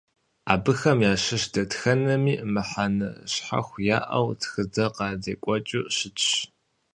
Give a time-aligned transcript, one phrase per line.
[0.53, 6.27] Абыхэм ящыщ дэтхэнэми мыхьэнэ щхьэхуэ яӀэу, тхыдэ къадекӀуэкӀыу щытщ.